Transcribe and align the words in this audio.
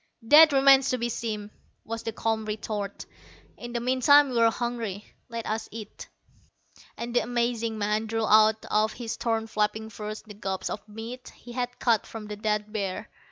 "That 0.23 0.51
remains 0.51 0.89
to 0.89 0.97
be 0.97 1.09
seen," 1.09 1.51
was 1.85 2.01
the 2.01 2.11
calm 2.11 2.45
retort. 2.45 3.05
"In 3.55 3.71
the 3.71 3.79
meantime, 3.79 4.29
we're 4.31 4.49
hungry. 4.49 5.05
Let 5.29 5.45
us 5.45 5.69
eat." 5.71 6.09
And 6.97 7.15
the 7.15 7.19
amazing 7.19 7.77
man 7.77 8.07
drew 8.07 8.25
out 8.25 8.65
of 8.71 8.93
his 8.93 9.15
torn 9.15 9.45
flapping 9.45 9.91
furs 9.91 10.23
the 10.23 10.33
gobs 10.33 10.71
of 10.71 10.89
meat 10.89 11.29
he 11.35 11.51
had 11.51 11.77
cut 11.77 12.07
from 12.07 12.25
the 12.25 12.35
dead 12.35 12.73
bear. 12.73 13.11